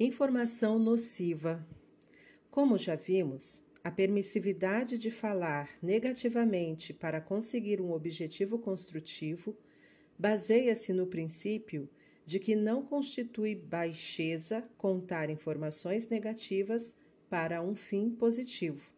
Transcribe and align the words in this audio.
Informação 0.00 0.78
nociva. 0.78 1.66
Como 2.52 2.78
já 2.78 2.94
vimos, 2.94 3.64
a 3.82 3.90
permissividade 3.90 4.96
de 4.96 5.10
falar 5.10 5.70
negativamente 5.82 6.94
para 6.94 7.20
conseguir 7.20 7.80
um 7.80 7.90
objetivo 7.90 8.60
construtivo 8.60 9.58
baseia-se 10.16 10.92
no 10.92 11.08
princípio 11.08 11.88
de 12.24 12.38
que 12.38 12.54
não 12.54 12.80
constitui 12.80 13.56
baixeza 13.56 14.62
contar 14.78 15.30
informações 15.30 16.06
negativas 16.06 16.94
para 17.28 17.60
um 17.60 17.74
fim 17.74 18.08
positivo. 18.08 18.88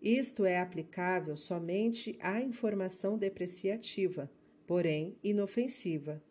Isto 0.00 0.46
é 0.46 0.58
aplicável 0.58 1.36
somente 1.36 2.16
à 2.18 2.40
informação 2.40 3.18
depreciativa, 3.18 4.32
porém 4.66 5.18
inofensiva 5.22 6.22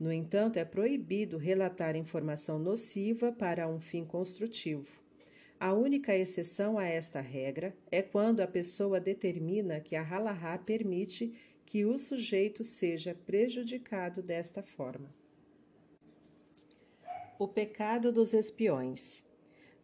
no 0.00 0.10
entanto, 0.10 0.58
é 0.58 0.64
proibido 0.64 1.36
relatar 1.36 1.94
informação 1.94 2.58
nociva 2.58 3.30
para 3.30 3.68
um 3.68 3.78
fim 3.78 4.02
construtivo. 4.02 4.88
A 5.60 5.74
única 5.74 6.16
exceção 6.16 6.78
a 6.78 6.86
esta 6.86 7.20
regra 7.20 7.76
é 7.92 8.00
quando 8.00 8.40
a 8.40 8.46
pessoa 8.46 8.98
determina 8.98 9.78
que 9.78 9.94
a 9.94 10.02
halahá 10.02 10.56
permite 10.56 11.34
que 11.66 11.84
o 11.84 11.98
sujeito 11.98 12.64
seja 12.64 13.14
prejudicado 13.26 14.22
desta 14.22 14.62
forma. 14.62 15.14
O 17.38 17.46
pecado 17.46 18.10
dos 18.10 18.32
espiões. 18.32 19.22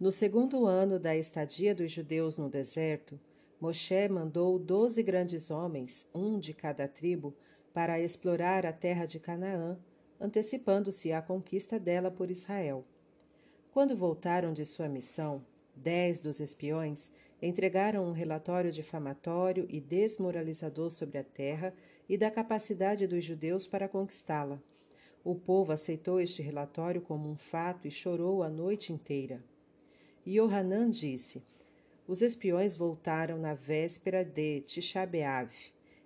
No 0.01 0.11
segundo 0.11 0.65
ano 0.65 0.99
da 0.99 1.15
estadia 1.15 1.75
dos 1.75 1.93
judeus 1.93 2.39
no 2.39 2.49
deserto, 2.49 3.21
Moshe 3.61 4.09
mandou 4.09 4.59
doze 4.59 5.03
grandes 5.03 5.51
homens, 5.51 6.09
um 6.15 6.39
de 6.39 6.55
cada 6.55 6.89
tribo, 6.89 7.37
para 7.75 8.01
explorar 8.01 8.65
a 8.65 8.73
terra 8.73 9.05
de 9.05 9.21
Canaã 9.21 9.79
antecipando-se 10.21 11.13
à 11.13 11.21
conquista 11.21 11.79
dela 11.79 12.11
por 12.11 12.31
Israel. 12.31 12.85
Quando 13.73 13.97
voltaram 13.97 14.53
de 14.53 14.65
sua 14.65 14.89
missão, 14.89 15.45
dez 15.75 16.21
dos 16.21 16.41
espiões 16.41 17.11
entregaram 17.41 18.05
um 18.07 18.13
relatório 18.13 18.73
difamatório 18.73 19.67
e 19.69 19.81
desmoralizador 19.81 20.91
sobre 20.91 21.19
a 21.19 21.25
terra 21.25 21.75
e 22.09 22.17
da 22.17 22.31
capacidade 22.31 23.07
dos 23.07 23.25
judeus 23.25 23.67
para 23.67 23.89
conquistá-la. 23.89 24.61
O 25.23 25.35
povo 25.35 25.73
aceitou 25.73 26.21
este 26.21 26.41
relatório 26.41 27.01
como 27.01 27.29
um 27.29 27.37
fato 27.37 27.87
e 27.87 27.91
chorou 27.91 28.43
a 28.43 28.49
noite 28.49 28.93
inteira. 28.93 29.43
Yohanan 30.27 30.89
disse: 30.89 31.43
Os 32.07 32.23
espiões 32.23 32.77
voltaram 32.77 33.37
na 33.37 33.53
véspera 33.53 34.25
de 34.25 34.61
Tisha 34.61 35.05
B'Av. 35.05 35.53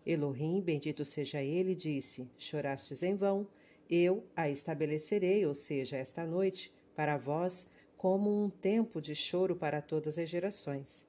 Elohim, 0.05 0.61
bendito 0.61 1.05
seja 1.05 1.43
ele, 1.43 1.75
disse: 1.75 2.29
Chorastes 2.39 3.03
em 3.03 3.15
vão, 3.15 3.47
eu 3.91 4.25
a 4.37 4.49
estabelecerei, 4.49 5.45
ou 5.45 5.55
seja, 5.55 5.97
esta 5.97 6.25
noite, 6.25 6.73
para 6.95 7.17
vós, 7.17 7.67
como 7.97 8.45
um 8.45 8.49
tempo 8.49 9.01
de 9.01 9.15
choro 9.15 9.57
para 9.57 9.83
todas 9.83 10.17
as 10.17 10.29
gerações. 10.29 11.05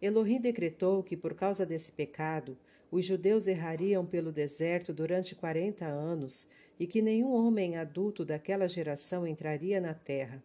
Elohim 0.00 0.40
decretou 0.40 1.02
que, 1.02 1.16
por 1.16 1.32
causa 1.34 1.64
desse 1.64 1.92
pecado, 1.92 2.58
os 2.90 3.04
judeus 3.06 3.46
errariam 3.46 4.04
pelo 4.04 4.32
deserto 4.32 4.92
durante 4.92 5.34
quarenta 5.34 5.86
anos 5.86 6.48
e 6.78 6.86
que 6.86 7.00
nenhum 7.00 7.32
homem 7.32 7.76
adulto 7.76 8.24
daquela 8.24 8.68
geração 8.68 9.26
entraria 9.26 9.80
na 9.80 9.94
terra, 9.94 10.42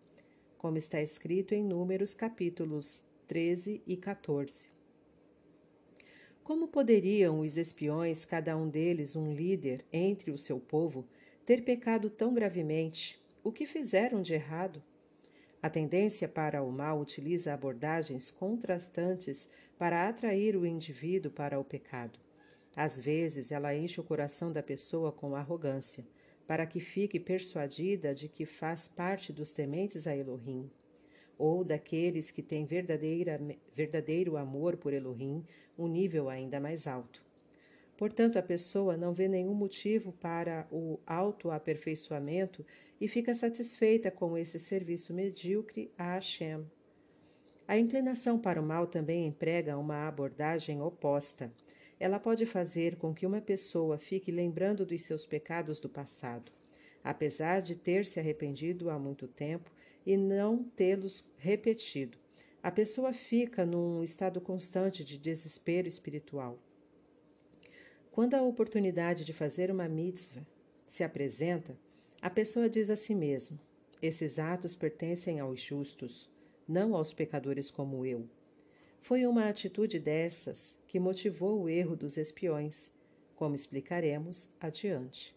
como 0.57 0.77
está 0.77 1.01
escrito 1.01 1.53
em 1.53 1.63
Números 1.63 2.13
capítulos 2.13 3.03
13 3.27 3.81
e 3.85 3.97
14. 3.97 4.67
Como 6.43 6.69
poderiam 6.69 7.41
os 7.41 7.57
espiões, 7.57 8.23
cada 8.23 8.55
um 8.55 8.69
deles 8.69 9.17
um 9.17 9.33
líder 9.33 9.83
entre 9.91 10.31
o 10.31 10.37
seu 10.37 10.59
povo, 10.59 11.05
ter 11.47 11.63
pecado 11.63 12.09
tão 12.09 12.33
gravemente? 12.33 13.17
O 13.41 13.53
que 13.53 13.65
fizeram 13.65 14.21
de 14.21 14.33
errado? 14.33 14.83
A 15.61 15.69
tendência 15.69 16.27
para 16.27 16.61
o 16.61 16.69
mal 16.69 16.99
utiliza 16.99 17.53
abordagens 17.53 18.29
contrastantes 18.29 19.49
para 19.77 20.09
atrair 20.09 20.57
o 20.57 20.65
indivíduo 20.65 21.31
para 21.31 21.57
o 21.57 21.63
pecado. 21.63 22.19
Às 22.75 22.99
vezes, 22.99 23.49
ela 23.49 23.73
enche 23.73 24.01
o 24.01 24.03
coração 24.03 24.51
da 24.51 24.61
pessoa 24.61 25.09
com 25.09 25.37
arrogância, 25.37 26.05
para 26.45 26.65
que 26.65 26.81
fique 26.81 27.17
persuadida 27.17 28.13
de 28.13 28.27
que 28.27 28.45
faz 28.45 28.89
parte 28.89 29.31
dos 29.31 29.53
tementes 29.53 30.05
a 30.05 30.13
Elohim, 30.13 30.69
ou 31.37 31.63
daqueles 31.63 32.29
que 32.29 32.43
têm 32.43 32.65
verdadeiro 32.65 34.35
amor 34.35 34.75
por 34.75 34.91
Elohim, 34.91 35.45
um 35.77 35.87
nível 35.87 36.27
ainda 36.27 36.59
mais 36.59 36.87
alto. 36.87 37.25
Portanto, 37.97 38.37
a 38.37 38.43
pessoa 38.43 38.95
não 38.95 39.11
vê 39.11 39.27
nenhum 39.27 39.55
motivo 39.55 40.13
para 40.13 40.67
o 40.71 40.99
autoaperfeiçoamento 41.07 42.63
e 43.01 43.07
fica 43.07 43.33
satisfeita 43.33 44.11
com 44.11 44.37
esse 44.37 44.59
serviço 44.59 45.13
medíocre 45.15 45.91
a 45.97 46.13
Hashem. 46.13 46.63
A 47.67 47.75
inclinação 47.75 48.39
para 48.39 48.61
o 48.61 48.65
mal 48.65 48.85
também 48.85 49.25
emprega 49.25 49.77
uma 49.77 50.07
abordagem 50.07 50.79
oposta. 50.79 51.51
Ela 51.99 52.19
pode 52.19 52.45
fazer 52.45 52.97
com 52.97 53.15
que 53.15 53.25
uma 53.25 53.41
pessoa 53.41 53.97
fique 53.97 54.31
lembrando 54.31 54.85
dos 54.85 55.01
seus 55.01 55.25
pecados 55.25 55.79
do 55.79 55.89
passado, 55.89 56.51
apesar 57.03 57.61
de 57.61 57.75
ter 57.75 58.05
se 58.05 58.19
arrependido 58.19 58.91
há 58.91 58.99
muito 58.99 59.27
tempo 59.27 59.71
e 60.05 60.15
não 60.15 60.63
tê-los 60.63 61.25
repetido. 61.35 62.17
A 62.61 62.71
pessoa 62.71 63.11
fica 63.11 63.65
num 63.65 64.03
estado 64.03 64.39
constante 64.39 65.03
de 65.03 65.17
desespero 65.17 65.87
espiritual. 65.87 66.59
Quando 68.17 68.33
a 68.33 68.41
oportunidade 68.41 69.23
de 69.23 69.31
fazer 69.31 69.69
uma 69.69 69.87
mitzvah 69.87 70.41
se 70.87 71.03
apresenta, 71.03 71.77
a 72.19 72.31
pessoa 72.31 72.67
diz 72.67 72.89
a 72.89 72.95
si 72.95 73.13
mesma: 73.13 73.59
esses 74.01 74.39
atos 74.39 74.75
pertencem 74.75 75.39
aos 75.39 75.61
justos, 75.61 76.27
não 76.67 76.95
aos 76.95 77.13
pecadores 77.13 77.69
como 77.69 78.03
eu. 78.07 78.27
Foi 78.99 79.27
uma 79.27 79.47
atitude 79.47 79.99
dessas 79.99 80.75
que 80.87 80.99
motivou 80.99 81.61
o 81.61 81.69
erro 81.69 81.95
dos 81.95 82.17
espiões, 82.17 82.91
como 83.35 83.53
explicaremos 83.53 84.49
adiante. 84.59 85.36